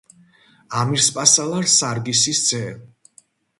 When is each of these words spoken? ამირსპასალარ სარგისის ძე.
ამირსპასალარ 0.83 1.69
სარგისის 1.75 2.43
ძე. 2.51 2.65